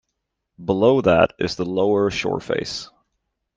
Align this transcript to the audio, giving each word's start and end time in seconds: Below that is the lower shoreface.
Below 0.65 1.01
that 1.01 1.33
is 1.37 1.57
the 1.57 1.63
lower 1.63 2.09
shoreface. 2.09 2.89